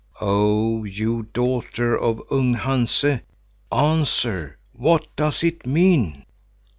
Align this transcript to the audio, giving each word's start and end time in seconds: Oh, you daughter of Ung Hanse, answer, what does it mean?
Oh, 0.19 0.83
you 0.83 1.27
daughter 1.31 1.95
of 1.95 2.23
Ung 2.31 2.55
Hanse, 2.55 3.21
answer, 3.71 4.57
what 4.73 5.05
does 5.15 5.43
it 5.43 5.67
mean? 5.67 6.25